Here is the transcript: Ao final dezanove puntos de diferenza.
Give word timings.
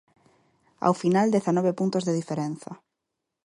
Ao 0.85 0.93
final 1.01 1.27
dezanove 1.35 1.77
puntos 1.79 2.03
de 2.07 2.15
diferenza. 2.19 2.71